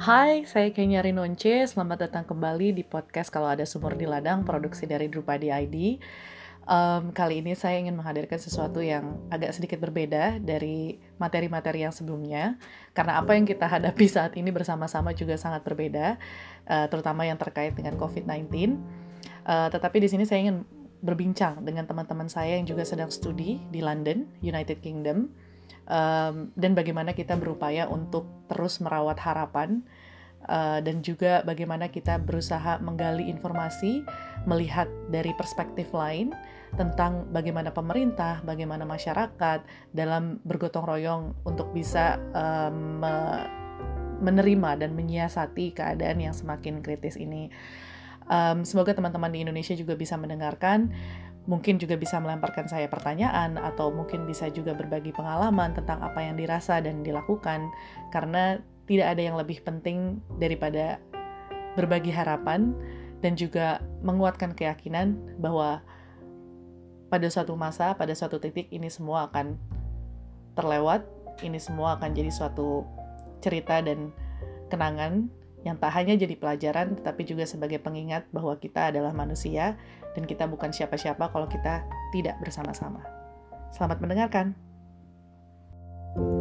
Hai, 0.00 0.48
saya 0.48 0.72
Kenya 0.72 1.04
Rinonce. 1.04 1.76
Selamat 1.76 2.08
datang 2.08 2.24
kembali 2.24 2.72
di 2.72 2.80
podcast 2.80 3.28
Kalau 3.28 3.52
Ada 3.52 3.68
Sumur 3.68 3.92
di 4.00 4.08
Ladang, 4.08 4.48
produksi 4.48 4.88
dari 4.88 5.12
Drupadi 5.12 5.52
ID. 5.52 6.00
Um, 6.64 7.12
kali 7.12 7.44
ini 7.44 7.52
saya 7.52 7.76
ingin 7.76 7.92
menghadirkan 8.00 8.40
sesuatu 8.40 8.80
yang 8.80 9.20
agak 9.28 9.52
sedikit 9.52 9.76
berbeda 9.76 10.40
dari 10.40 10.96
materi-materi 11.20 11.84
yang 11.84 11.92
sebelumnya, 11.92 12.56
karena 12.96 13.20
apa 13.20 13.36
yang 13.36 13.44
kita 13.44 13.68
hadapi 13.68 14.08
saat 14.16 14.40
ini 14.40 14.48
bersama-sama 14.48 15.12
juga 15.12 15.36
sangat 15.36 15.68
berbeda, 15.68 16.16
uh, 16.64 16.88
terutama 16.88 17.28
yang 17.28 17.36
terkait 17.36 17.76
dengan 17.76 17.92
COVID-19. 18.00 18.80
Uh, 19.44 19.68
tetapi 19.68 20.00
di 20.00 20.08
sini 20.08 20.24
saya 20.24 20.48
ingin 20.48 20.64
berbincang 21.04 21.60
dengan 21.60 21.84
teman-teman 21.84 22.32
saya 22.32 22.56
yang 22.56 22.64
juga 22.64 22.88
sedang 22.88 23.12
studi 23.12 23.60
di 23.68 23.84
London, 23.84 24.24
United 24.40 24.80
Kingdom 24.80 25.28
um, 25.90 26.54
dan 26.54 26.72
bagaimana 26.78 27.12
kita 27.12 27.34
berupaya 27.34 27.90
untuk 27.90 28.46
terus 28.46 28.78
merawat 28.78 29.18
harapan 29.18 29.82
uh, 30.46 30.78
dan 30.78 31.02
juga 31.02 31.42
bagaimana 31.42 31.90
kita 31.90 32.22
berusaha 32.22 32.78
menggali 32.78 33.26
informasi, 33.26 34.06
melihat 34.46 34.86
dari 35.10 35.34
perspektif 35.34 35.90
lain 35.90 36.32
tentang 36.78 37.26
bagaimana 37.34 37.74
pemerintah, 37.74 38.38
bagaimana 38.46 38.86
masyarakat 38.86 39.66
dalam 39.90 40.38
bergotong 40.46 40.86
royong 40.86 41.34
untuk 41.42 41.74
bisa 41.74 42.22
um, 42.30 43.02
menerima 44.22 44.70
dan 44.78 44.94
menyiasati 44.94 45.74
keadaan 45.74 46.22
yang 46.22 46.34
semakin 46.36 46.78
kritis 46.84 47.18
ini. 47.18 47.50
Um, 48.30 48.62
semoga 48.62 48.94
teman-teman 48.94 49.34
di 49.34 49.42
Indonesia 49.42 49.74
juga 49.74 49.98
bisa 49.98 50.14
mendengarkan 50.14 50.94
mungkin 51.50 51.82
juga 51.82 51.98
bisa 51.98 52.22
melemparkan 52.22 52.70
saya 52.70 52.86
pertanyaan 52.86 53.58
atau 53.58 53.90
mungkin 53.90 54.22
bisa 54.22 54.46
juga 54.54 54.70
berbagi 54.70 55.10
pengalaman 55.10 55.74
tentang 55.74 55.98
apa 55.98 56.22
yang 56.22 56.38
dirasa 56.38 56.78
dan 56.78 57.02
dilakukan. 57.02 57.66
Karena 58.14 58.62
tidak 58.86 59.18
ada 59.18 59.22
yang 59.26 59.34
lebih 59.34 59.58
penting 59.66 60.22
daripada 60.38 61.02
berbagi 61.74 62.14
harapan 62.14 62.70
dan 63.18 63.34
juga 63.34 63.82
menguatkan 64.06 64.54
keyakinan 64.54 65.18
bahwa 65.42 65.82
pada 67.10 67.26
suatu 67.26 67.58
masa, 67.58 67.98
pada 67.98 68.14
suatu 68.14 68.38
titik 68.38 68.70
ini 68.70 68.86
semua 68.86 69.26
akan 69.26 69.58
terlewat, 70.54 71.02
ini 71.42 71.58
semua 71.58 71.98
akan 71.98 72.14
jadi 72.14 72.30
suatu 72.30 72.86
cerita 73.42 73.82
dan 73.82 74.14
kenangan 74.70 75.26
yang 75.62 75.76
tak 75.76 75.92
hanya 75.92 76.16
jadi 76.16 76.34
pelajaran 76.36 76.96
tetapi 76.96 77.22
juga 77.28 77.44
sebagai 77.44 77.80
pengingat 77.80 78.24
bahwa 78.32 78.56
kita 78.56 78.88
adalah 78.92 79.12
manusia 79.12 79.76
dan 80.16 80.24
kita 80.24 80.48
bukan 80.48 80.72
siapa-siapa 80.72 81.30
kalau 81.30 81.46
kita 81.46 81.84
tidak 82.16 82.40
bersama-sama. 82.40 83.04
Selamat 83.70 84.02
mendengarkan. 84.02 84.56
thank 86.10 86.26
you 86.26 86.39